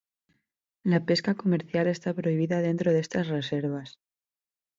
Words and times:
La 0.83 1.05
pesca 1.05 1.35
comercial 1.35 1.85
está 1.85 2.11
prohibida 2.15 2.61
dentro 2.63 2.91
de 2.91 3.01
estas 3.01 3.27
reservas. 3.27 3.99